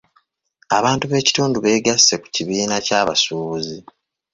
Abantu 0.77 1.05
b'ekitundu 1.11 1.57
beegasse 1.65 2.13
ku 2.21 2.27
kibiina 2.35 2.75
ky'abasuubuzi. 2.85 3.77